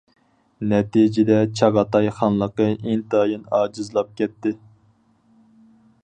[0.69, 4.55] نەتىجىدە چاغاتاي خانلىقى ئىنتايىن ئاجىزلاپ كەتتى.